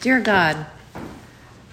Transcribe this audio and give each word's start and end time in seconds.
Dear 0.00 0.20
God, 0.20 0.66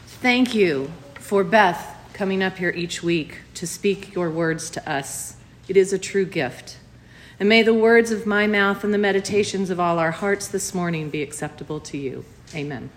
thank 0.07 0.55
you 0.55 0.89
for 1.15 1.43
Beth 1.43 1.97
coming 2.13 2.41
up 2.41 2.57
here 2.57 2.69
each 2.69 3.03
week 3.03 3.39
to 3.55 3.67
speak 3.67 4.15
your 4.15 4.29
words 4.29 4.69
to 4.69 4.89
us. 4.89 5.35
It 5.67 5.75
is 5.75 5.91
a 5.91 5.99
true 5.99 6.25
gift. 6.25 6.77
And 7.41 7.49
may 7.49 7.61
the 7.61 7.73
words 7.73 8.11
of 8.11 8.25
my 8.25 8.47
mouth 8.47 8.83
and 8.83 8.93
the 8.93 8.97
meditations 8.97 9.69
of 9.69 9.79
all 9.79 9.99
our 9.99 10.11
hearts 10.11 10.47
this 10.47 10.73
morning 10.73 11.09
be 11.09 11.21
acceptable 11.21 11.79
to 11.81 11.97
you. 11.97 12.23
Amen. 12.55 12.89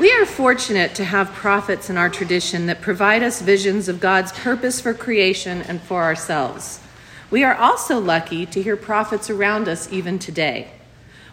We 0.00 0.14
are 0.14 0.24
fortunate 0.24 0.94
to 0.94 1.04
have 1.04 1.34
prophets 1.34 1.90
in 1.90 1.98
our 1.98 2.08
tradition 2.08 2.64
that 2.68 2.80
provide 2.80 3.22
us 3.22 3.42
visions 3.42 3.86
of 3.86 4.00
God's 4.00 4.32
purpose 4.32 4.80
for 4.80 4.94
creation 4.94 5.60
and 5.60 5.78
for 5.78 6.02
ourselves. 6.02 6.80
We 7.30 7.44
are 7.44 7.54
also 7.54 7.98
lucky 7.98 8.46
to 8.46 8.62
hear 8.62 8.78
prophets 8.78 9.28
around 9.28 9.68
us 9.68 9.92
even 9.92 10.18
today. 10.18 10.70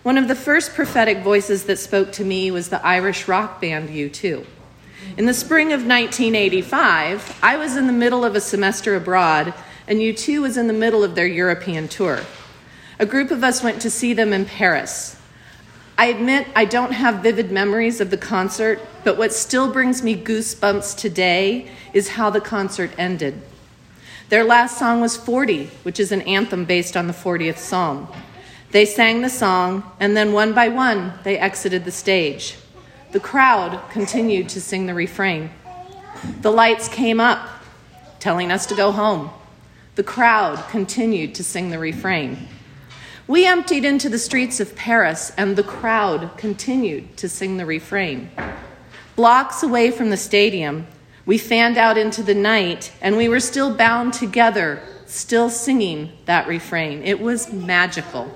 One 0.03 0.17
of 0.17 0.27
the 0.27 0.35
first 0.35 0.73
prophetic 0.73 1.19
voices 1.19 1.63
that 1.63 1.79
spoke 1.79 2.11
to 2.11 2.25
me 2.25 2.51
was 2.51 2.67
the 2.67 2.85
Irish 2.85 3.29
rock 3.29 3.61
band 3.61 3.87
U2. 3.87 4.45
In 5.15 5.27
the 5.27 5.33
spring 5.33 5.67
of 5.67 5.85
1985, 5.85 7.39
I 7.41 7.55
was 7.55 7.77
in 7.77 7.87
the 7.87 7.93
middle 7.93 8.25
of 8.25 8.35
a 8.35 8.41
semester 8.41 8.95
abroad, 8.95 9.53
and 9.87 9.99
U2 9.99 10.41
was 10.41 10.57
in 10.57 10.67
the 10.67 10.73
middle 10.73 11.05
of 11.05 11.15
their 11.15 11.25
European 11.25 11.87
tour. 11.87 12.19
A 12.99 13.05
group 13.05 13.31
of 13.31 13.45
us 13.45 13.63
went 13.63 13.81
to 13.83 13.89
see 13.89 14.13
them 14.13 14.33
in 14.33 14.43
Paris. 14.43 15.16
I 15.99 16.07
admit 16.07 16.47
I 16.55 16.65
don't 16.65 16.91
have 16.91 17.23
vivid 17.23 17.51
memories 17.51 17.99
of 17.99 18.11
the 18.11 18.17
concert, 18.17 18.79
but 19.03 19.17
what 19.17 19.33
still 19.33 19.73
brings 19.73 20.03
me 20.03 20.15
goosebumps 20.15 20.95
today 20.95 21.69
is 21.91 22.09
how 22.09 22.29
the 22.29 22.39
concert 22.39 22.91
ended. 22.99 23.41
Their 24.29 24.43
last 24.43 24.77
song 24.77 25.01
was 25.01 25.17
40, 25.17 25.67
which 25.81 25.99
is 25.99 26.11
an 26.11 26.21
anthem 26.23 26.65
based 26.65 26.95
on 26.95 27.07
the 27.07 27.13
40th 27.13 27.57
Psalm. 27.57 28.07
They 28.71 28.85
sang 28.85 29.21
the 29.21 29.29
song, 29.29 29.91
and 29.99 30.15
then 30.15 30.33
one 30.33 30.53
by 30.53 30.67
one, 30.67 31.13
they 31.23 31.39
exited 31.39 31.83
the 31.83 31.91
stage. 31.91 32.57
The 33.11 33.19
crowd 33.19 33.81
continued 33.89 34.49
to 34.49 34.61
sing 34.61 34.85
the 34.85 34.93
refrain. 34.93 35.49
The 36.41 36.51
lights 36.51 36.89
came 36.89 37.19
up, 37.19 37.47
telling 38.19 38.51
us 38.51 38.67
to 38.67 38.75
go 38.75 38.91
home. 38.91 39.31
The 39.95 40.03
crowd 40.03 40.63
continued 40.69 41.33
to 41.35 41.43
sing 41.43 41.71
the 41.71 41.79
refrain. 41.79 42.49
We 43.27 43.45
emptied 43.45 43.83
into 43.83 44.07
the 44.07 44.19
streets 44.19 44.61
of 44.61 44.73
Paris, 44.77 45.33
and 45.35 45.57
the 45.57 45.63
crowd 45.63 46.37
continued 46.37 47.17
to 47.17 47.27
sing 47.27 47.57
the 47.57 47.65
refrain. 47.65 48.31
Blocks 49.17 49.63
away 49.63 49.91
from 49.91 50.11
the 50.11 50.15
stadium, 50.15 50.87
we 51.25 51.37
fanned 51.37 51.77
out 51.77 51.97
into 51.97 52.23
the 52.23 52.33
night, 52.33 52.93
and 53.01 53.17
we 53.17 53.27
were 53.27 53.41
still 53.41 53.75
bound 53.75 54.13
together, 54.13 54.81
still 55.07 55.49
singing 55.49 56.11
that 56.23 56.47
refrain. 56.47 57.03
It 57.03 57.19
was 57.19 57.51
magical. 57.51 58.33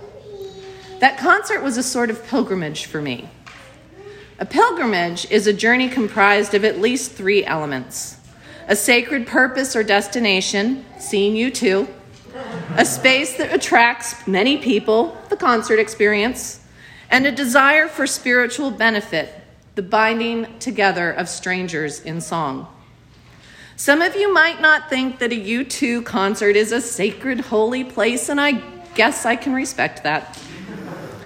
That 1.00 1.18
concert 1.18 1.64
was 1.64 1.78
a 1.78 1.84
sort 1.84 2.10
of 2.10 2.28
pilgrimage 2.28 2.84
for 2.86 3.02
me. 3.02 3.30
A 4.40 4.46
pilgrimage 4.46 5.26
is 5.32 5.48
a 5.48 5.54
journey 5.54 5.88
comprised 5.88 6.54
of 6.54 6.66
at 6.66 6.82
least 6.82 7.14
three 7.14 7.46
elements 7.46 8.18
a 8.68 8.76
sacred 8.76 9.26
purpose 9.26 9.76
or 9.76 9.84
destination, 9.84 10.86
seeing 11.00 11.34
U2, 11.34 11.88
a 12.78 12.86
space 12.86 13.36
that 13.38 13.54
attracts 13.54 14.26
many 14.26 14.58
people, 14.58 15.18
the 15.30 15.36
concert 15.36 15.78
experience, 15.78 16.62
and 17.10 17.26
a 17.26 17.32
desire 17.32 17.90
for 17.90 18.08
spiritual 18.08 18.72
benefit, 18.72 19.36
the 19.76 19.82
binding 19.82 20.58
together 20.60 21.12
of 21.12 21.28
strangers 21.28 22.00
in 22.00 22.22
song. 22.22 22.68
Some 23.76 24.02
of 24.02 24.16
you 24.16 24.34
might 24.34 24.62
not 24.62 24.90
think 24.90 25.20
that 25.20 25.34
a 25.34 25.36
U2 25.36 26.06
concert 26.06 26.56
is 26.56 26.72
a 26.72 26.80
sacred, 26.80 27.42
holy 27.42 27.84
place, 27.84 28.30
and 28.30 28.40
I 28.40 28.64
guess 28.96 29.26
I 29.26 29.36
can 29.36 29.54
respect 29.54 30.04
that. 30.04 30.40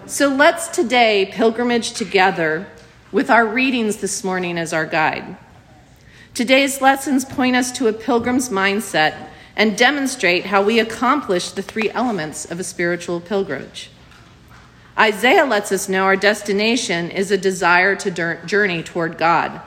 So 0.08 0.30
let's 0.30 0.68
today 0.68 1.30
pilgrimage 1.32 1.94
together 1.94 2.66
with 3.12 3.30
our 3.30 3.46
readings 3.46 3.98
this 3.98 4.24
morning 4.24 4.58
as 4.58 4.74
our 4.74 4.86
guide. 4.86 5.38
Today's 6.34 6.82
lessons 6.82 7.24
point 7.24 7.56
us 7.56 7.72
to 7.74 7.88
a 7.88 7.94
pilgrim's 7.94 8.50
mindset 8.50 9.30
and 9.56 9.78
demonstrate 9.78 10.46
how 10.46 10.62
we 10.62 10.80
accomplish 10.80 11.52
the 11.52 11.62
three 11.62 11.90
elements 11.92 12.46
of 12.46 12.60
a 12.60 12.64
spiritual 12.64 13.20
pilgrimage. 13.22 13.90
Isaiah 14.98 15.46
lets 15.46 15.72
us 15.72 15.90
know 15.90 16.04
our 16.04 16.16
destination 16.16 17.12
is 17.12 17.32
a 17.32 17.38
desire 17.38 17.96
to 17.98 18.40
journey 18.46 18.84
toward 18.84 19.18
God. 19.18 19.62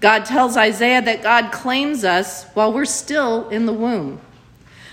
God 0.00 0.24
tells 0.24 0.56
Isaiah 0.56 1.02
that 1.02 1.22
God 1.22 1.50
claims 1.50 2.04
us 2.04 2.44
while 2.54 2.72
we're 2.72 2.84
still 2.84 3.48
in 3.48 3.66
the 3.66 3.72
womb. 3.72 4.20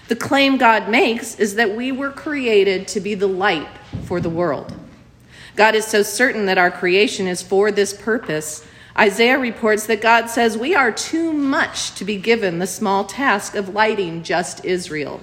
The 0.08 0.16
claim 0.16 0.58
God 0.58 0.90
makes 0.90 1.40
is 1.40 1.56
that 1.56 1.76
we 1.76 1.92
were 1.92 2.12
created 2.12 2.88
to 2.90 3.00
be 3.00 3.14
the 3.16 3.28
light 3.28 3.68
for 4.06 4.20
the 4.20 4.30
world. 4.30 4.74
God 5.56 5.74
is 5.76 5.86
so 5.86 6.04
certain 6.04 6.48
that 6.48 6.58
our 6.58 6.72
creation 6.72 7.28
is 7.28 7.42
for 7.42 7.72
this 7.72 7.94
purpose. 7.94 8.66
Isaiah 8.98 9.38
reports 9.38 9.88
that 9.88 10.02
God 10.02 10.30
says 10.30 10.58
we 10.58 10.74
are 10.74 10.92
too 10.92 11.34
much 11.34 11.96
to 11.96 12.06
be 12.06 12.18
given 12.18 12.60
the 12.60 12.68
small 12.68 13.04
task 13.04 13.54
of 13.56 13.70
lighting 13.70 14.24
just 14.24 14.64
Israel. 14.64 15.20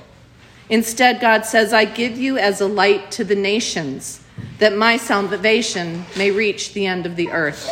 Instead, 0.69 1.21
God 1.21 1.44
says, 1.47 1.72
I 1.72 1.84
give 1.84 2.19
you 2.19 2.38
as 2.38 2.61
a 2.61 2.66
light 2.66 3.11
to 3.12 3.25
the 3.25 3.34
nations, 3.34 4.22
that 4.59 4.77
my 4.77 4.97
salvation 4.97 6.05
may 6.16 6.31
reach 6.31 6.72
the 6.72 6.87
end 6.87 7.06
of 7.06 7.16
the 7.16 7.31
earth. 7.31 7.71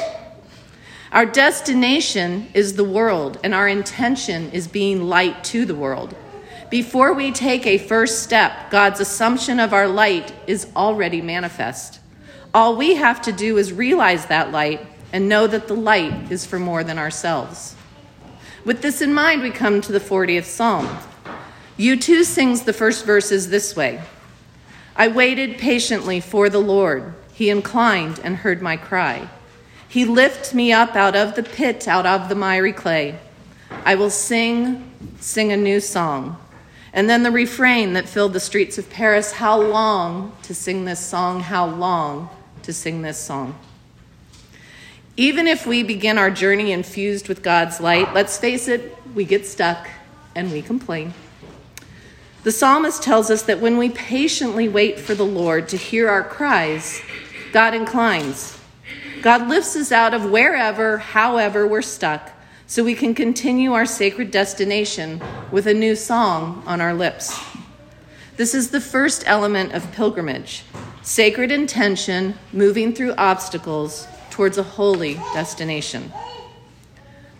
Our 1.12 1.26
destination 1.26 2.48
is 2.54 2.74
the 2.74 2.84
world, 2.84 3.38
and 3.42 3.54
our 3.54 3.68
intention 3.68 4.50
is 4.52 4.68
being 4.68 5.04
light 5.04 5.44
to 5.44 5.64
the 5.64 5.74
world. 5.74 6.14
Before 6.70 7.12
we 7.12 7.32
take 7.32 7.66
a 7.66 7.78
first 7.78 8.22
step, 8.22 8.70
God's 8.70 9.00
assumption 9.00 9.58
of 9.58 9.72
our 9.72 9.88
light 9.88 10.32
is 10.46 10.68
already 10.76 11.20
manifest. 11.20 12.00
All 12.54 12.76
we 12.76 12.94
have 12.94 13.20
to 13.22 13.32
do 13.32 13.58
is 13.58 13.72
realize 13.72 14.26
that 14.26 14.52
light 14.52 14.89
and 15.12 15.28
know 15.28 15.46
that 15.46 15.68
the 15.68 15.74
light 15.74 16.30
is 16.30 16.46
for 16.46 16.58
more 16.58 16.84
than 16.84 16.98
ourselves. 16.98 17.74
With 18.64 18.82
this 18.82 19.00
in 19.00 19.14
mind, 19.14 19.42
we 19.42 19.50
come 19.50 19.80
to 19.80 19.92
the 19.92 20.00
40th 20.00 20.44
Psalm. 20.44 20.88
U2 21.78 22.24
sings 22.24 22.62
the 22.62 22.72
first 22.72 23.04
verses 23.06 23.48
this 23.48 23.74
way 23.74 24.02
I 24.96 25.08
waited 25.08 25.58
patiently 25.58 26.20
for 26.20 26.50
the 26.50 26.58
Lord. 26.58 27.14
He 27.32 27.48
inclined 27.48 28.20
and 28.22 28.36
heard 28.36 28.60
my 28.60 28.76
cry. 28.76 29.28
He 29.88 30.04
lifted 30.04 30.54
me 30.54 30.72
up 30.72 30.94
out 30.94 31.16
of 31.16 31.36
the 31.36 31.42
pit, 31.42 31.88
out 31.88 32.06
of 32.06 32.28
the 32.28 32.34
miry 32.34 32.72
clay. 32.72 33.18
I 33.84 33.94
will 33.94 34.10
sing, 34.10 34.90
sing 35.20 35.52
a 35.52 35.56
new 35.56 35.80
song. 35.80 36.36
And 36.92 37.08
then 37.08 37.22
the 37.22 37.30
refrain 37.30 37.94
that 37.94 38.08
filled 38.08 38.34
the 38.34 38.40
streets 38.40 38.76
of 38.76 38.90
Paris 38.90 39.32
How 39.32 39.60
long 39.60 40.36
to 40.42 40.54
sing 40.54 40.84
this 40.84 41.00
song? 41.00 41.40
How 41.40 41.66
long? 41.66 42.28
to 42.62 42.72
sing 42.72 43.02
this 43.02 43.18
song. 43.18 43.58
Even 45.20 45.46
if 45.46 45.66
we 45.66 45.82
begin 45.82 46.16
our 46.16 46.30
journey 46.30 46.72
infused 46.72 47.28
with 47.28 47.42
God's 47.42 47.78
light, 47.78 48.14
let's 48.14 48.38
face 48.38 48.68
it, 48.68 48.96
we 49.14 49.26
get 49.26 49.44
stuck 49.44 49.86
and 50.34 50.50
we 50.50 50.62
complain. 50.62 51.12
The 52.42 52.50
psalmist 52.50 53.02
tells 53.02 53.30
us 53.30 53.42
that 53.42 53.60
when 53.60 53.76
we 53.76 53.90
patiently 53.90 54.66
wait 54.66 54.98
for 54.98 55.14
the 55.14 55.26
Lord 55.26 55.68
to 55.68 55.76
hear 55.76 56.08
our 56.08 56.24
cries, 56.24 57.02
God 57.52 57.74
inclines. 57.74 58.58
God 59.20 59.46
lifts 59.46 59.76
us 59.76 59.92
out 59.92 60.14
of 60.14 60.30
wherever, 60.30 60.96
however, 60.96 61.66
we're 61.66 61.82
stuck, 61.82 62.32
so 62.66 62.82
we 62.82 62.94
can 62.94 63.14
continue 63.14 63.74
our 63.74 63.84
sacred 63.84 64.30
destination 64.30 65.20
with 65.50 65.66
a 65.66 65.74
new 65.74 65.94
song 65.96 66.62
on 66.64 66.80
our 66.80 66.94
lips. 66.94 67.38
This 68.38 68.54
is 68.54 68.70
the 68.70 68.80
first 68.80 69.24
element 69.26 69.74
of 69.74 69.92
pilgrimage 69.92 70.64
sacred 71.02 71.50
intention 71.50 72.38
moving 72.54 72.94
through 72.94 73.12
obstacles 73.18 74.06
towards 74.30 74.58
a 74.58 74.62
holy 74.62 75.14
destination. 75.34 76.12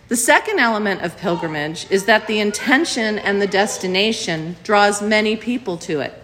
The 0.09 0.17
second 0.17 0.59
element 0.59 1.03
of 1.03 1.17
pilgrimage 1.17 1.87
is 1.91 2.05
that 2.07 2.27
the 2.27 2.41
intention 2.41 3.19
and 3.19 3.41
the 3.41 3.47
destination 3.47 4.57
draws 4.65 5.01
many 5.01 5.37
people 5.37 5.77
to 5.79 6.01
it. 6.01 6.21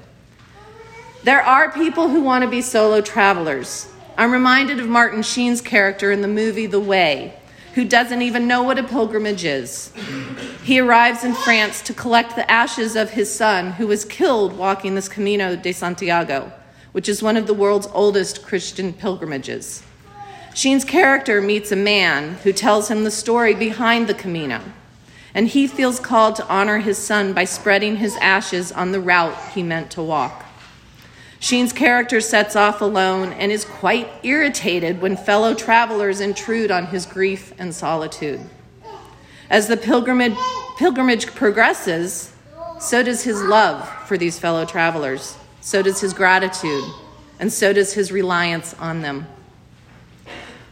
There 1.23 1.43
are 1.43 1.71
people 1.71 2.09
who 2.09 2.23
want 2.23 2.43
to 2.43 2.51
be 2.51 2.61
solo 2.61 3.01
travelers. 3.01 3.89
I'm 4.17 4.33
reminded 4.33 4.81
of 4.81 4.89
Martin 4.89 5.23
Sheen's 5.23 5.61
character 5.61 6.11
in 6.11 6.21
the 6.21 6.29
movie 6.29 6.67
The 6.67 6.81
Way, 6.81 7.39
who 7.75 7.85
doesn't 7.85 8.23
even 8.23 8.49
know 8.49 8.63
what 8.63 8.79
a 8.79 8.83
pilgrimage 8.83 9.45
is. 9.45 9.93
He 10.65 10.81
arrives 10.81 11.23
in 11.25 11.35
France 11.35 11.83
to 11.83 11.95
collect 11.95 12.35
the 12.35 12.51
ashes 12.51 12.97
of 12.97 13.11
his 13.11 13.33
son, 13.33 13.73
who 13.73 13.87
was 13.87 14.05
killed 14.05 14.57
walking 14.57 14.95
this 14.95 15.09
Camino 15.09 15.55
de 15.55 15.73
Santiago 15.73 16.53
which 16.97 17.11
is 17.11 17.23
one 17.23 17.37
of 17.37 17.47
the 17.47 17.53
world's 17.53 17.87
oldest 17.93 18.43
Christian 18.43 18.91
pilgrimages. 18.91 19.83
Sheen's 20.57 20.87
character 20.87 21.43
meets 21.43 21.71
a 21.71 21.77
man 21.77 22.37
who 22.37 22.51
tells 22.51 22.89
him 22.89 23.05
the 23.05 23.11
story 23.11 23.53
behind 23.53 24.07
the 24.07 24.15
Camino, 24.15 24.63
and 25.35 25.49
he 25.49 25.67
feels 25.67 26.01
called 26.01 26.35
to 26.37 26.49
honor 26.49 26.79
his 26.79 26.97
son 26.97 27.35
by 27.35 27.45
spreading 27.45 27.97
his 27.97 28.17
ashes 28.23 28.73
on 28.73 28.91
the 28.91 28.99
route 28.99 29.37
he 29.53 29.63
meant 29.63 29.91
to 29.91 30.03
walk. 30.03 30.47
Sheen's 31.39 31.75
character 31.75 32.23
sets 32.23 32.57
off 32.57 32.81
alone 32.81 33.35
and 33.35 33.53
is 33.53 33.67
quite 33.67 34.09
irritated 34.23 35.03
when 35.03 35.19
fellow 35.19 35.53
travelers 35.53 36.23
intrude 36.23 36.71
on 36.71 36.87
his 36.87 37.05
grief 37.05 37.53
and 37.59 37.75
solitude. 37.75 38.41
As 39.51 39.69
the 39.69 39.77
pilgrimage, 39.77 40.39
pilgrimage 40.79 41.27
progresses, 41.35 42.33
so 42.81 43.03
does 43.03 43.25
his 43.25 43.43
love 43.43 43.87
for 44.09 44.17
these 44.17 44.39
fellow 44.39 44.65
travelers, 44.65 45.37
so 45.61 45.83
does 45.83 46.01
his 46.01 46.15
gratitude, 46.15 46.85
and 47.39 47.53
so 47.53 47.75
does 47.75 47.93
his 47.93 48.11
reliance 48.11 48.73
on 48.79 49.03
them. 49.03 49.27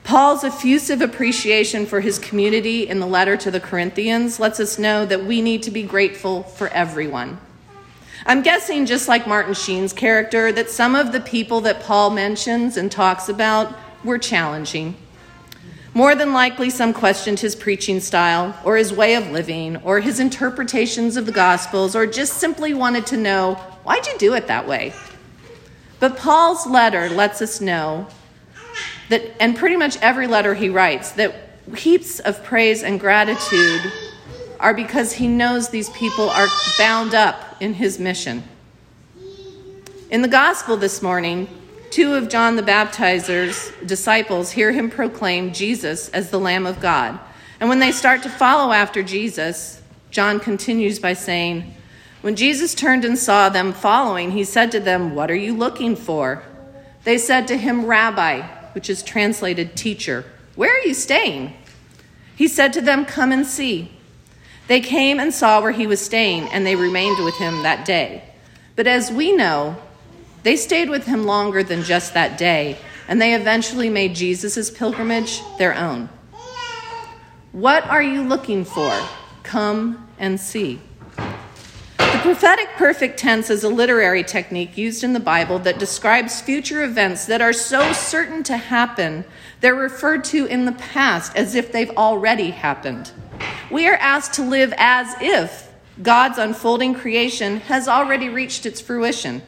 Paul's 0.05 0.45
effusive 0.45 1.01
appreciation 1.01 1.87
for 1.87 2.01
his 2.01 2.19
community 2.19 2.87
in 2.87 3.01
the 3.01 3.07
letter 3.07 3.39
to 3.39 3.51
the 3.51 3.59
Corinthians 3.59 4.39
lets 4.39 4.61
us 4.61 4.79
know 4.79 5.07
that 5.07 5.25
we 5.25 5.41
need 5.41 5.63
to 5.63 5.71
be 5.71 5.83
grateful 5.83 6.43
for 6.43 6.69
everyone. 6.69 7.39
I'm 8.27 8.43
guessing, 8.43 8.85
just 8.85 9.09
like 9.09 9.27
Martin 9.27 9.55
Sheen's 9.55 9.95
character, 9.95 10.53
that 10.53 10.69
some 10.69 10.95
of 10.95 11.13
the 11.13 11.21
people 11.21 11.63
that 11.63 11.81
Paul 11.81 12.11
mentions 12.11 12.77
and 12.77 12.93
talks 12.93 13.31
about 13.31 13.75
were 14.05 14.19
challenging. 14.19 14.95
More 15.95 16.15
than 16.15 16.35
likely, 16.35 16.69
some 16.69 16.93
questioned 16.93 17.41
his 17.41 17.57
preaching 17.57 17.99
style, 18.01 18.55
or 18.63 18.77
his 18.77 18.93
way 18.93 19.15
of 19.15 19.31
living, 19.31 19.79
or 19.79 20.01
his 20.01 20.21
interpretations 20.21 21.17
of 21.17 21.25
the 21.25 21.33
Gospels, 21.33 21.97
or 21.97 22.07
just 22.07 22.35
simply 22.35 22.75
wanted 22.75 23.07
to 23.07 23.17
know, 23.17 23.55
why'd 23.85 24.07
you 24.07 24.19
do 24.19 24.35
it 24.35 24.49
that 24.49 24.69
way? 24.69 24.93
But 25.99 26.19
Paul's 26.19 26.67
letter 26.67 27.09
lets 27.09 27.41
us 27.41 27.61
know 27.63 28.07
that, 29.09 29.23
and 29.41 29.57
pretty 29.57 29.77
much 29.77 29.97
every 29.99 30.27
letter 30.27 30.55
he 30.55 30.69
writes, 30.69 31.13
that 31.13 31.35
heaps 31.77 32.21
of 32.21 32.43
praise 32.45 32.83
and 32.83 33.01
gratitude 33.01 33.81
are 34.61 34.75
because 34.75 35.13
he 35.13 35.29
knows 35.29 35.69
these 35.69 35.91
people 35.91 36.29
are 36.31 36.47
bound 36.79 37.15
up 37.15 37.57
in 37.61 37.75
his 37.75 37.99
mission. 37.99 38.43
In 40.11 40.23
the 40.23 40.29
gospel 40.29 40.77
this 40.77 41.03
morning, 41.03 41.49
two 41.91 42.15
of 42.15 42.29
John 42.29 42.57
the 42.57 42.63
Baptizer's 42.63 43.73
disciples 43.85 44.53
hear 44.53 44.73
him 44.73 44.91
proclaim 44.91 45.53
Jesus 45.53 46.09
as 46.11 46.31
the 46.31 46.39
Lamb 46.39 46.67
of 46.67 46.81
God. 46.81 47.19
And 47.61 47.69
when 47.69 47.79
they 47.79 47.93
start 47.93 48.23
to 48.23 48.31
follow 48.31 48.73
after 48.73 49.03
Jesus, 49.03 49.81
John 50.11 50.39
continues 50.39 50.99
by 50.99 51.15
saying, 51.15 51.75
When 52.21 52.37
Jesus 52.37 52.75
turned 52.75 53.05
and 53.05 53.19
saw 53.19 53.49
them 53.49 53.73
following, 53.73 54.31
he 54.31 54.45
said 54.45 54.71
to 54.73 54.81
them, 54.81 55.15
What 55.15 55.31
are 55.31 55.37
you 55.37 55.55
looking 55.55 55.97
for? 55.97 56.43
They 57.05 57.19
said 57.19 57.49
to 57.49 57.57
him, 57.57 57.87
Rabbi, 57.87 58.47
which 58.75 58.91
is 58.91 59.03
translated 59.03 59.77
teacher, 59.77 60.25
where 60.55 60.75
are 60.75 60.87
you 60.87 60.95
staying? 60.95 61.55
He 62.37 62.49
said 62.49 62.73
to 62.73 62.81
them, 62.81 63.05
Come 63.05 63.33
and 63.33 63.47
see. 63.47 63.91
They 64.67 64.81
came 64.81 65.21
and 65.21 65.33
saw 65.33 65.61
where 65.61 65.73
he 65.73 65.87
was 65.87 66.05
staying, 66.05 66.49
and 66.49 66.67
they 66.67 66.77
remained 66.77 67.23
with 67.25 67.37
him 67.37 67.63
that 67.63 67.85
day. 67.85 68.25
But 68.77 68.87
as 68.87 69.11
we 69.11 69.33
know, 69.33 69.77
they 70.43 70.57
stayed 70.57 70.91
with 70.91 71.07
him 71.07 71.25
longer 71.25 71.63
than 71.63 71.83
just 71.83 72.15
that 72.15 72.39
day, 72.39 72.79
and 73.09 73.21
they 73.21 73.35
eventually 73.35 73.91
made 73.91 74.15
Jesus' 74.15 74.71
pilgrimage 74.71 75.43
their 75.59 75.75
own. 75.75 76.09
What 77.53 77.85
are 77.85 78.03
you 78.03 78.23
looking 78.23 78.65
for? 78.65 78.93
Come 79.43 80.09
and 80.19 80.41
see 80.41 80.81
prophetic 82.25 82.71
perfect 82.79 83.19
tense 83.19 83.51
is 83.51 83.65
a 83.65 83.69
literary 83.69 84.25
technique 84.25 84.79
used 84.79 85.05
in 85.05 85.13
the 85.13 85.21
Bible 85.21 85.59
that 85.59 85.79
describes 85.79 86.41
future 86.41 86.83
events 86.83 87.27
that 87.27 87.43
are 87.43 87.53
so 87.53 87.93
certain 87.93 88.43
to 88.43 88.57
happen, 88.57 89.27
they're 89.61 89.75
referred 89.75 90.25
to 90.25 90.47
in 90.47 90.65
the 90.65 90.73
past 90.73 91.37
as 91.37 91.55
if 91.55 91.71
they've 91.71 91.91
already 91.91 92.51
happened. 92.51 93.11
We 93.71 93.87
are 93.89 93.97
asked 93.97 94.33
to 94.35 94.43
live 94.43 94.73
as 94.79 95.15
if 95.21 95.71
God's 96.03 96.39
unfolding 96.39 96.95
creation 96.95 97.59
has 97.59 97.89
already 97.89 98.31
reached 98.31 98.65
its 98.65 98.81
fruition. 98.81 99.43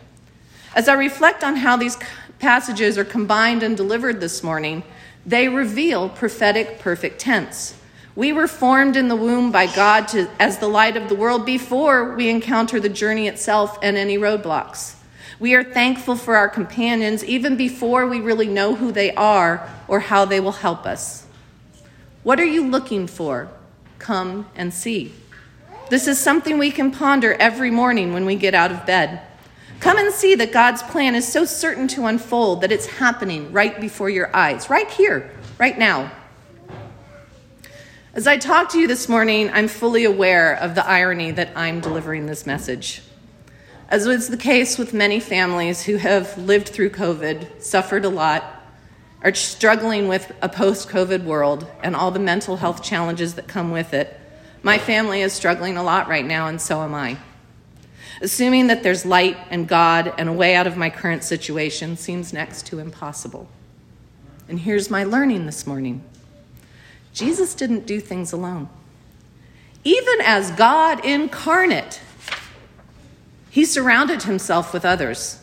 As 0.75 0.87
I 0.87 0.93
reflect 0.93 1.43
on 1.43 1.57
how 1.57 1.79
these 1.79 1.97
passages 2.41 2.99
are 2.99 3.07
combined 3.07 3.63
and 3.63 3.75
delivered 3.75 4.21
this 4.21 4.43
morning, 4.43 4.83
they 5.25 5.49
reveal 5.49 6.11
prophetic 6.11 6.79
perfect 6.79 7.21
tense. 7.21 7.75
We 8.17 8.33
were 8.33 8.49
formed 8.49 8.97
in 8.97 9.09
the 9.09 9.15
womb 9.15 9.53
by 9.53 9.67
God 9.67 10.09
to, 10.09 10.31
as 10.41 10.57
the 10.57 10.69
light 10.69 10.97
of 10.97 11.11
the 11.11 11.15
world 11.15 11.45
before 11.45 12.15
we 12.15 12.31
encounter 12.31 12.81
the 12.81 12.89
journey 12.89 13.29
itself 13.29 13.79
and 13.83 13.99
any 13.99 14.17
roadblocks. 14.17 14.95
We 15.39 15.55
are 15.55 15.63
thankful 15.63 16.17
for 16.17 16.35
our 16.35 16.49
companions 16.49 17.23
even 17.23 17.59
before 17.59 18.07
we 18.07 18.21
really 18.21 18.49
know 18.49 18.75
who 18.75 18.91
they 18.91 19.15
are 19.17 19.69
or 19.87 20.01
how 20.01 20.25
they 20.25 20.41
will 20.41 20.53
help 20.53 20.87
us. 20.87 21.27
What 22.23 22.41
are 22.41 22.47
you 22.47 22.67
looking 22.67 23.07
for? 23.07 23.51
Come 23.99 24.47
and 24.57 24.73
see. 24.73 25.13
This 25.91 26.09
is 26.09 26.19
something 26.19 26.57
we 26.57 26.71
can 26.71 26.91
ponder 26.91 27.35
every 27.35 27.71
morning 27.71 28.15
when 28.15 28.25
we 28.25 28.37
get 28.37 28.55
out 28.55 28.73
of 28.73 28.87
bed. 28.87 29.21
Come 29.79 29.99
and 29.99 30.11
see 30.11 30.35
that 30.37 30.53
God's 30.53 30.83
plan 30.83 31.15
is 31.15 31.31
so 31.31 31.45
certain 31.45 31.87
to 31.89 32.07
unfold 32.07 32.63
that 32.63 32.73
it's 32.73 32.87
happening 32.87 33.53
right 33.53 33.79
before 33.79 34.09
your 34.09 34.35
eyes, 34.35 34.71
right 34.71 34.91
here, 34.91 35.31
right 35.59 35.79
now. 35.79 36.11
As 38.17 38.27
I 38.27 38.39
talk 38.39 38.71
to 38.71 38.79
you 38.79 38.89
this 38.89 39.11
morning, 39.11 39.51
I'm 39.53 39.69
fully 39.69 40.07
aware 40.07 40.55
of 40.55 40.75
the 40.75 40.87
irony 40.87 41.33
that 41.33 41.51
I'm 41.55 41.81
delivering 41.81 42.25
this 42.25 42.47
message. 42.47 43.03
As 43.91 44.07
was 44.07 44.29
the 44.29 44.39
case 44.39 44.79
with 44.79 44.95
many 44.95 45.21
families 45.21 45.83
who 45.83 45.97
have 45.97 46.39
lived 46.39 46.71
through 46.71 46.93
COVID, 46.93 47.61
suffered 47.61 48.07
a 48.07 48.09
lot, 48.09 48.43
are 49.21 49.35
struggling 49.35 50.09
with 50.09 50.33
a 50.41 50.49
post 50.49 50.89
COVID 50.89 51.25
world 51.25 51.71
and 51.83 51.95
all 51.95 52.11
the 52.11 52.19
mental 52.19 52.57
health 52.57 52.83
challenges 52.83 53.35
that 53.35 53.49
come 53.49 53.71
with 53.71 53.93
it, 53.93 54.19
my 54.63 54.79
family 54.79 55.21
is 55.21 55.35
struggling 55.35 55.77
a 55.77 55.83
lot 55.83 56.09
right 56.09 56.25
now, 56.25 56.47
and 56.47 56.59
so 56.59 56.81
am 56.81 56.95
I. 56.95 57.19
Assuming 58.23 58.69
that 58.69 58.83
there's 58.83 59.05
light 59.05 59.37
and 59.51 59.69
God 59.69 60.15
and 60.17 60.31
a 60.31 60.33
way 60.33 60.55
out 60.55 60.67
of 60.67 60.79
my 60.79 60.89
current 60.89 61.23
situation 61.23 61.99
seems 61.99 62.33
next 62.33 62.65
to 62.69 62.79
impossible. 62.79 63.47
And 64.49 64.61
here's 64.61 64.89
my 64.89 65.05
learning 65.05 65.45
this 65.45 65.67
morning. 65.67 66.03
Jesus 67.17 67.55
didn't 67.55 67.87
do 67.87 67.99
things 67.99 68.31
alone. 68.31 68.69
Even 69.85 70.21
as 70.21 70.51
God 70.51 71.03
incarnate, 71.03 72.03
he 73.49 73.65
surrounded 73.65 74.25
himself 74.25 74.75
with 74.75 74.85
others. 74.85 75.41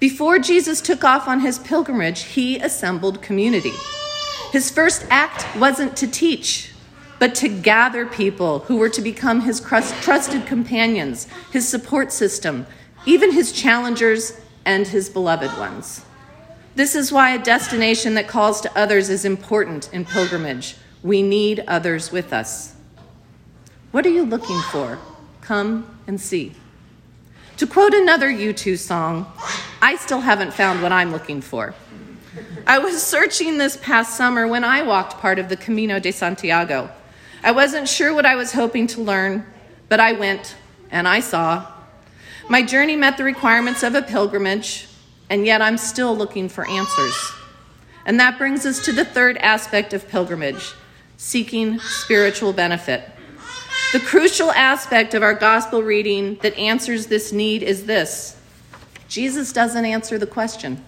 Before 0.00 0.38
Jesus 0.38 0.80
took 0.80 1.04
off 1.04 1.28
on 1.28 1.40
his 1.40 1.58
pilgrimage, 1.58 2.22
he 2.22 2.58
assembled 2.58 3.20
community. 3.20 3.74
His 4.52 4.70
first 4.70 5.04
act 5.10 5.44
wasn't 5.54 5.98
to 5.98 6.06
teach, 6.06 6.72
but 7.18 7.34
to 7.34 7.48
gather 7.48 8.06
people 8.06 8.60
who 8.60 8.78
were 8.78 8.88
to 8.88 9.02
become 9.02 9.42
his 9.42 9.60
trusted 9.60 10.46
companions, 10.46 11.28
his 11.52 11.68
support 11.68 12.10
system, 12.10 12.66
even 13.04 13.32
his 13.32 13.52
challengers 13.52 14.40
and 14.64 14.88
his 14.88 15.10
beloved 15.10 15.58
ones. 15.58 16.06
This 16.74 16.94
is 16.94 17.12
why 17.12 17.34
a 17.34 17.44
destination 17.44 18.14
that 18.14 18.28
calls 18.28 18.62
to 18.62 18.78
others 18.78 19.10
is 19.10 19.26
important 19.26 19.92
in 19.92 20.06
pilgrimage. 20.06 20.76
We 21.02 21.22
need 21.22 21.64
others 21.66 22.12
with 22.12 22.32
us. 22.32 22.74
What 23.90 24.06
are 24.06 24.10
you 24.10 24.24
looking 24.24 24.60
for? 24.70 24.98
Come 25.40 25.98
and 26.06 26.20
see. 26.20 26.52
To 27.56 27.66
quote 27.66 27.92
another 27.92 28.28
U2 28.28 28.78
song, 28.78 29.30
I 29.80 29.96
still 29.96 30.20
haven't 30.20 30.54
found 30.54 30.80
what 30.80 30.92
I'm 30.92 31.10
looking 31.10 31.40
for. 31.40 31.74
I 32.66 32.78
was 32.78 33.02
searching 33.02 33.58
this 33.58 33.76
past 33.76 34.16
summer 34.16 34.46
when 34.46 34.64
I 34.64 34.82
walked 34.82 35.18
part 35.18 35.38
of 35.38 35.48
the 35.48 35.56
Camino 35.56 35.98
de 35.98 36.12
Santiago. 36.12 36.90
I 37.42 37.50
wasn't 37.50 37.88
sure 37.88 38.14
what 38.14 38.24
I 38.24 38.36
was 38.36 38.52
hoping 38.52 38.86
to 38.88 39.02
learn, 39.02 39.44
but 39.88 39.98
I 39.98 40.12
went 40.12 40.54
and 40.90 41.08
I 41.08 41.20
saw. 41.20 41.66
My 42.48 42.62
journey 42.62 42.96
met 42.96 43.16
the 43.16 43.24
requirements 43.24 43.82
of 43.82 43.94
a 43.94 44.02
pilgrimage, 44.02 44.86
and 45.28 45.44
yet 45.44 45.60
I'm 45.60 45.78
still 45.78 46.16
looking 46.16 46.48
for 46.48 46.66
answers. 46.68 47.32
And 48.06 48.20
that 48.20 48.38
brings 48.38 48.64
us 48.64 48.84
to 48.84 48.92
the 48.92 49.04
third 49.04 49.36
aspect 49.38 49.92
of 49.92 50.08
pilgrimage 50.08 50.74
seeking 51.22 51.78
spiritual 51.78 52.52
benefit. 52.52 53.08
The 53.92 54.00
crucial 54.00 54.50
aspect 54.50 55.14
of 55.14 55.22
our 55.22 55.34
gospel 55.34 55.80
reading 55.80 56.34
that 56.42 56.58
answers 56.58 57.06
this 57.06 57.32
need 57.32 57.62
is 57.62 57.86
this 57.86 58.36
Jesus 59.08 59.52
doesn't 59.52 59.84
answer 59.84 60.18
the 60.18 60.26
question. 60.26 60.84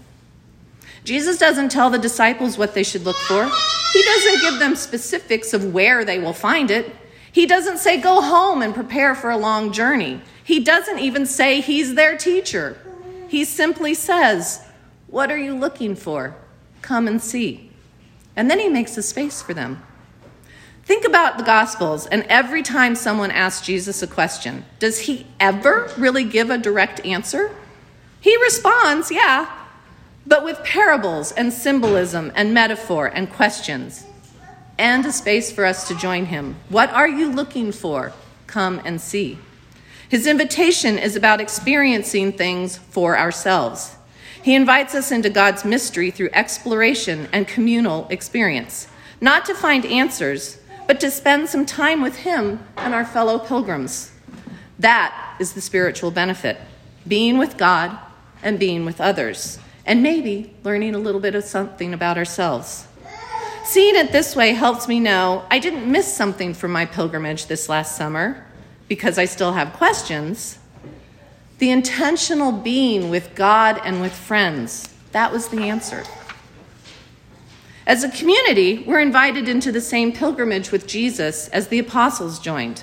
Jesus 1.04 1.38
doesn't 1.38 1.68
tell 1.68 1.88
the 1.88 1.98
disciples 1.98 2.58
what 2.58 2.74
they 2.74 2.82
should 2.82 3.04
look 3.04 3.16
for. 3.28 3.48
He 3.92 4.02
doesn't 4.02 4.40
give 4.40 4.58
them 4.58 4.74
specifics 4.74 5.54
of 5.54 5.72
where 5.72 6.04
they 6.04 6.18
will 6.18 6.32
find 6.32 6.68
it. 6.68 6.96
He 7.30 7.46
doesn't 7.46 7.78
say, 7.78 8.00
go 8.00 8.20
home 8.20 8.60
and 8.60 8.74
prepare 8.74 9.14
for 9.14 9.30
a 9.30 9.36
long 9.36 9.72
journey. 9.72 10.20
He 10.42 10.58
doesn't 10.58 10.98
even 10.98 11.26
say 11.26 11.60
he's 11.60 11.94
their 11.94 12.16
teacher. 12.16 12.76
He 13.28 13.44
simply 13.44 13.94
says, 13.94 14.66
What 15.06 15.30
are 15.30 15.38
you 15.38 15.54
looking 15.54 15.94
for? 15.94 16.34
Come 16.82 17.06
and 17.06 17.22
see. 17.22 17.70
And 18.34 18.50
then 18.50 18.58
he 18.58 18.68
makes 18.68 18.96
a 18.96 19.02
space 19.02 19.40
for 19.40 19.54
them. 19.54 19.80
Think 20.84 21.06
about 21.06 21.38
the 21.38 21.44
Gospels, 21.44 22.06
and 22.06 22.24
every 22.28 22.62
time 22.62 22.94
someone 22.94 23.30
asks 23.30 23.66
Jesus 23.66 24.02
a 24.02 24.06
question, 24.06 24.66
does 24.78 25.00
he 25.00 25.26
ever 25.40 25.90
really 25.96 26.24
give 26.24 26.50
a 26.50 26.58
direct 26.58 27.04
answer? 27.06 27.50
He 28.20 28.36
responds, 28.36 29.10
yeah, 29.10 29.50
but 30.26 30.44
with 30.44 30.62
parables 30.62 31.32
and 31.32 31.52
symbolism 31.52 32.32
and 32.34 32.52
metaphor 32.52 33.06
and 33.06 33.32
questions, 33.32 34.04
and 34.78 35.06
a 35.06 35.12
space 35.12 35.50
for 35.50 35.64
us 35.64 35.88
to 35.88 35.96
join 35.96 36.26
him. 36.26 36.56
What 36.68 36.90
are 36.90 37.08
you 37.08 37.30
looking 37.30 37.72
for? 37.72 38.12
Come 38.46 38.82
and 38.84 39.00
see. 39.00 39.38
His 40.08 40.26
invitation 40.26 40.98
is 40.98 41.16
about 41.16 41.40
experiencing 41.40 42.32
things 42.32 42.76
for 42.76 43.18
ourselves. 43.18 43.96
He 44.42 44.54
invites 44.54 44.94
us 44.94 45.10
into 45.10 45.30
God's 45.30 45.64
mystery 45.64 46.10
through 46.10 46.28
exploration 46.34 47.26
and 47.32 47.48
communal 47.48 48.06
experience, 48.10 48.86
not 49.20 49.46
to 49.46 49.54
find 49.54 49.86
answers 49.86 50.58
but 50.86 51.00
to 51.00 51.10
spend 51.10 51.48
some 51.48 51.66
time 51.66 52.02
with 52.02 52.16
Him 52.16 52.64
and 52.76 52.94
our 52.94 53.04
fellow 53.04 53.38
pilgrims. 53.38 54.12
That 54.78 55.36
is 55.38 55.52
the 55.52 55.60
spiritual 55.60 56.10
benefit 56.10 56.58
being 57.06 57.38
with 57.38 57.56
God 57.56 57.98
and 58.42 58.58
being 58.58 58.84
with 58.84 59.00
others, 59.00 59.58
and 59.86 60.02
maybe 60.02 60.54
learning 60.62 60.94
a 60.94 60.98
little 60.98 61.20
bit 61.20 61.34
of 61.34 61.44
something 61.44 61.94
about 61.94 62.18
ourselves. 62.18 62.86
Seeing 63.64 63.96
it 63.96 64.12
this 64.12 64.36
way 64.36 64.52
helps 64.52 64.88
me 64.88 65.00
know 65.00 65.44
I 65.50 65.58
didn't 65.58 65.90
miss 65.90 66.12
something 66.12 66.52
from 66.52 66.70
my 66.70 66.84
pilgrimage 66.84 67.46
this 67.46 67.68
last 67.68 67.96
summer 67.96 68.44
because 68.88 69.18
I 69.18 69.24
still 69.24 69.52
have 69.52 69.72
questions. 69.72 70.58
The 71.58 71.70
intentional 71.70 72.52
being 72.52 73.08
with 73.08 73.34
God 73.34 73.80
and 73.84 74.02
with 74.02 74.12
friends, 74.12 74.92
that 75.12 75.32
was 75.32 75.48
the 75.48 75.62
answer. 75.62 76.04
As 77.86 78.02
a 78.02 78.08
community, 78.08 78.82
we're 78.86 79.00
invited 79.00 79.46
into 79.46 79.70
the 79.70 79.80
same 79.80 80.10
pilgrimage 80.10 80.70
with 80.70 80.86
Jesus 80.86 81.48
as 81.48 81.68
the 81.68 81.78
apostles 81.78 82.38
joined. 82.38 82.82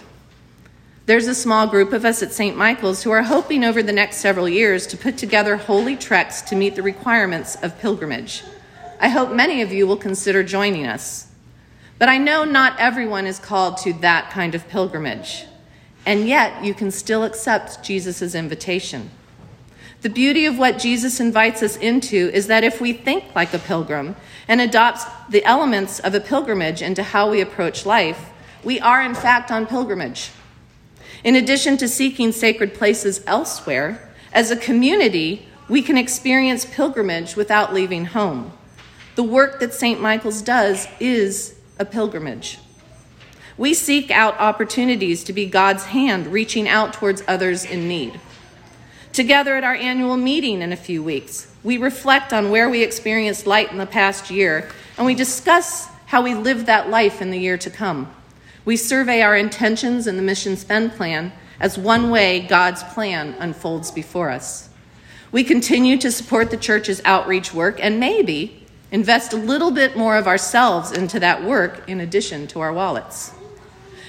There's 1.08 1.26
a 1.26 1.34
small 1.34 1.66
group 1.66 1.92
of 1.92 2.06
us 2.06 2.22
at 2.22 2.32
St. 2.32 2.56
Michael's 2.56 3.02
who 3.02 3.10
are 3.10 3.24
hoping 3.24 3.64
over 3.64 3.82
the 3.82 3.92
next 3.92 4.18
several 4.18 4.48
years 4.48 4.86
to 4.88 4.98
put 4.98 5.18
together 5.18 5.58
holy 5.58 5.96
treks 5.96 6.42
to 6.44 6.56
meet 6.56 6.76
the 6.76 6.84
requirements 6.84 7.56
of 7.64 7.80
pilgrimage. 7.80 8.44
I 9.00 9.10
hope 9.10 9.32
many 9.32 9.64
of 9.64 9.74
you 9.74 9.88
will 9.88 9.98
consider 9.98 10.44
joining 10.44 10.86
us. 10.86 11.30
But 11.98 12.08
I 12.08 12.20
know 12.20 12.44
not 12.44 12.80
everyone 12.80 13.26
is 13.26 13.40
called 13.40 13.78
to 13.78 13.94
that 13.94 14.30
kind 14.30 14.54
of 14.54 14.68
pilgrimage, 14.70 15.46
and 16.06 16.28
yet 16.28 16.64
you 16.64 16.76
can 16.76 16.92
still 16.92 17.24
accept 17.24 17.84
Jesus' 17.84 18.36
invitation. 18.36 19.10
The 20.02 20.10
beauty 20.10 20.46
of 20.48 20.58
what 20.58 20.80
Jesus 20.80 21.20
invites 21.20 21.62
us 21.62 21.78
into 21.78 22.32
is 22.34 22.48
that 22.48 22.64
if 22.64 22.82
we 22.82 22.92
think 22.92 23.36
like 23.36 23.54
a 23.54 23.60
pilgrim 23.60 24.16
and 24.48 24.60
adopt 24.60 25.32
the 25.32 25.46
elements 25.46 26.00
of 26.00 26.16
a 26.16 26.20
pilgrimage 26.20 26.82
into 26.82 27.04
how 27.04 27.30
we 27.30 27.40
approach 27.40 27.86
life, 27.86 28.30
we 28.64 28.80
are 28.80 29.04
in 29.04 29.14
fact 29.14 29.52
on 29.52 29.68
pilgrimage. 29.68 30.32
In 31.24 31.36
addition 31.36 31.78
to 31.78 31.88
seeking 31.88 32.32
sacred 32.32 32.74
places 32.74 33.24
elsewhere, 33.28 34.10
as 34.34 34.50
a 34.50 34.56
community, 34.56 35.46
we 35.70 35.84
can 35.84 35.98
experience 35.98 36.66
pilgrimage 36.66 37.36
without 37.36 37.72
leaving 37.72 38.06
home. 38.06 38.54
The 39.16 39.24
work 39.24 39.60
that 39.60 39.74
St. 39.74 40.02
Michael's 40.02 40.42
does 40.42 40.88
is 41.00 41.60
a 41.78 41.86
pilgrimage. 41.86 42.58
We 43.56 43.76
seek 43.76 44.10
out 44.10 44.40
opportunities 44.40 45.24
to 45.26 45.34
be 45.34 45.46
God's 45.46 45.86
hand 45.86 46.28
reaching 46.28 46.68
out 46.68 46.94
towards 46.94 47.22
others 47.28 47.64
in 47.64 47.88
need. 47.88 48.20
Together 49.14 49.58
at 49.58 49.66
our 49.66 49.76
annual 49.76 50.16
meeting 50.16 50.62
in 50.62 50.72
a 50.72 50.78
few 50.78 51.04
weeks, 51.04 51.54
we 51.64 51.78
reflect 51.78 52.32
on 52.32 52.50
where 52.50 52.70
we 52.70 52.82
experienced 52.82 53.46
light 53.46 53.70
in 53.70 53.78
the 53.78 53.86
past 53.86 54.32
year 54.32 54.70
and 54.96 55.06
we 55.06 55.14
discuss 55.14 55.88
how 56.06 56.22
we 56.22 56.34
live 56.34 56.66
that 56.66 56.90
life 56.90 57.22
in 57.22 57.30
the 57.30 57.38
year 57.38 57.58
to 57.58 57.70
come. 57.70 58.10
We 58.64 58.78
survey 58.78 59.22
our 59.22 59.36
intentions 59.36 60.08
in 60.08 60.16
the 60.16 60.24
mission 60.24 60.56
spend 60.56 60.94
plan 60.94 61.34
as 61.60 61.78
one 61.78 62.10
way 62.10 62.40
God's 62.40 62.84
plan 62.84 63.36
unfolds 63.38 63.92
before 63.92 64.30
us. 64.30 64.70
We 65.30 65.44
continue 65.44 65.98
to 65.98 66.12
support 66.12 66.50
the 66.50 66.58
church's 66.58 67.02
outreach 67.04 67.54
work 67.54 67.84
and 67.84 68.00
maybe 68.00 68.66
invest 68.92 69.34
a 69.34 69.38
little 69.38 69.72
bit 69.72 69.98
more 69.98 70.16
of 70.16 70.28
ourselves 70.28 70.92
into 70.92 71.20
that 71.20 71.44
work 71.44 71.88
in 71.90 72.00
addition 72.00 72.48
to 72.48 72.62
our 72.62 72.72
wallets. 72.72 73.34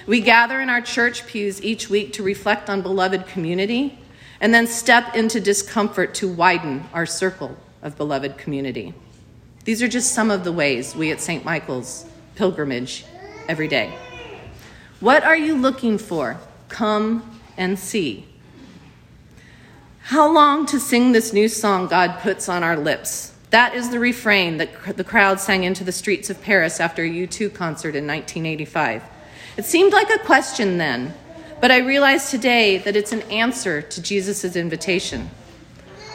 We 0.07 0.21
gather 0.21 0.61
in 0.61 0.69
our 0.69 0.81
church 0.81 1.27
pews 1.27 1.63
each 1.63 1.89
week 1.89 2.13
to 2.15 2.23
reflect 2.23 2.71
on 2.71 2.83
beloved 2.83 3.27
community 3.27 3.99
and 4.43 4.53
then 4.53 4.67
step 4.67 5.15
into 5.15 5.41
discomfort 5.41 6.15
to 6.15 6.29
widen 6.29 6.85
our 6.93 7.07
circle 7.07 7.57
of 7.81 7.97
beloved 7.97 8.37
community. 8.37 8.93
These 9.65 9.81
are 9.83 9.89
just 9.89 10.13
some 10.13 10.33
of 10.33 10.43
the 10.43 10.51
ways 10.51 10.97
we 10.97 11.13
at 11.13 11.21
St. 11.21 11.45
Michael's 11.45 12.05
pilgrimage 12.35 13.05
every 13.49 13.69
day. 13.69 13.95
What 14.99 15.23
are 15.23 15.37
you 15.37 15.55
looking 15.55 15.97
for? 15.97 16.39
Come 16.69 17.41
and 17.57 17.79
see. 17.79 18.27
How 20.01 20.31
long 20.31 20.67
to 20.67 20.81
sing 20.81 21.13
this 21.13 21.33
new 21.33 21.49
song 21.49 21.87
God 21.87 22.19
puts 22.21 22.49
on 22.49 22.65
our 22.65 22.77
lips? 22.77 23.33
That 23.51 23.77
is 23.77 23.91
the 23.91 24.01
refrain 24.01 24.57
that 24.57 24.97
the 24.97 25.05
crowd 25.05 25.39
sang 25.39 25.63
into 25.63 25.85
the 25.85 25.93
streets 25.93 26.31
of 26.31 26.43
Paris 26.43 26.81
after 26.81 27.05
a 27.05 27.09
U2 27.09 27.55
concert 27.55 27.95
in 27.95 28.09
1985. 28.09 29.05
It 29.57 29.65
seemed 29.65 29.93
like 29.93 30.11
a 30.11 30.19
question 30.19 30.79
then, 30.79 31.15
but 31.63 31.71
I 31.71 31.79
realize 31.79 32.29
today 32.29 32.79
that 32.79 32.97
it's 32.97 33.13
an 33.13 33.23
answer 33.31 33.81
to 33.81 34.03
Jesus' 34.03 34.57
invitation. 34.57 35.31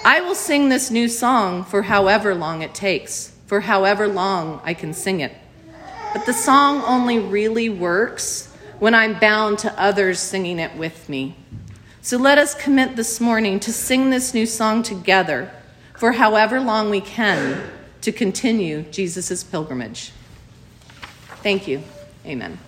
I 0.04 0.20
will 0.20 0.36
sing 0.36 0.68
this 0.68 0.92
new 0.92 1.08
song 1.08 1.64
for 1.64 1.84
however 1.84 2.36
long 2.36 2.64
it 2.64 2.76
takes, 2.76 3.34
for 3.46 3.62
however 3.62 4.10
long 4.10 4.60
I 4.66 4.74
can 4.74 4.94
sing 4.94 5.22
it. 5.22 5.32
But 6.14 6.26
the 6.26 6.34
song 6.34 6.82
only 6.82 7.18
really 7.18 7.70
works 7.70 8.54
when 8.80 8.94
I'm 8.94 9.18
bound 9.20 9.60
to 9.60 9.80
others 9.80 10.20
singing 10.20 10.60
it 10.60 10.76
with 10.76 11.08
me. 11.08 11.38
So 12.02 12.18
let 12.18 12.38
us 12.38 12.54
commit 12.54 12.98
this 12.98 13.22
morning 13.22 13.62
to 13.62 13.72
sing 13.72 14.10
this 14.10 14.34
new 14.34 14.46
song 14.46 14.84
together 14.84 15.50
for 15.96 16.12
however 16.12 16.60
long 16.60 16.90
we 16.90 17.00
can 17.00 17.72
to 18.02 18.12
continue 18.12 18.82
Jesus' 18.82 19.46
pilgrimage. 19.46 20.12
Thank 21.42 21.70
you. 21.70 21.84
Amen. 22.26 22.60